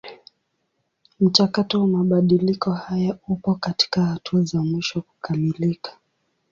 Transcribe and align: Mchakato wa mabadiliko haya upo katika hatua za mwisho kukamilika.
Mchakato 1.19 1.81
wa 1.81 1.87
mabadiliko 1.87 2.71
haya 2.71 3.17
upo 3.27 3.55
katika 3.55 4.05
hatua 4.05 4.41
za 4.43 4.61
mwisho 4.61 5.01
kukamilika. 5.01 5.97